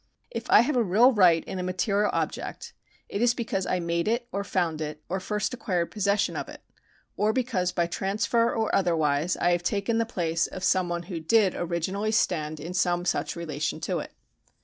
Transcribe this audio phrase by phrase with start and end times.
[0.31, 2.73] If I have a real right in a material object,
[3.07, 5.03] it is because I made it, or found it.
[5.09, 6.63] or first acquired possession of it,
[7.15, 11.19] or because by transfer or otherwise I have taken the place of some one who
[11.19, 14.11] did originally stand in some such relation to it.